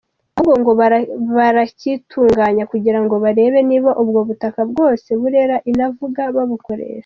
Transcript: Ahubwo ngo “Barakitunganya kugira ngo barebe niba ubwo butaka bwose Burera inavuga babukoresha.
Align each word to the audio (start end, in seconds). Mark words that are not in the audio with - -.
Ahubwo 0.39 0.51
ngo 0.59 0.71
“Barakitunganya 1.37 2.63
kugira 2.71 2.99
ngo 3.03 3.15
barebe 3.23 3.59
niba 3.69 3.91
ubwo 4.01 4.19
butaka 4.27 4.61
bwose 4.71 5.09
Burera 5.21 5.55
inavuga 5.71 6.21
babukoresha. 6.35 6.99